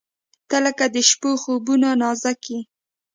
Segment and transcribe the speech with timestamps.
[0.49, 2.59] •ته لکه د شپو خوبونه نازک یې.